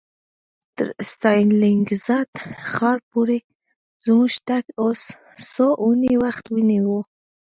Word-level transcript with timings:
تر 0.75 0.87
ستالینګراډ 1.11 2.29
ښار 2.71 2.97
پورې 3.09 3.37
زموږ 4.05 4.31
تګ 4.47 4.63
څو 5.51 5.67
اونۍ 5.83 6.13
وخت 6.23 6.45
ونیو 6.49 6.97